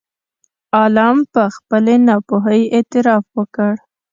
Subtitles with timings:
[0.75, 3.73] عالم په خپلې ناپوهۍ اعتراف وکړ.